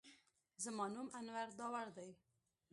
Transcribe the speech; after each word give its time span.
زما 0.63 0.85
نوم 0.93 1.07
انور 1.17 1.47
داوړ 1.59 1.87
دی 1.97 2.09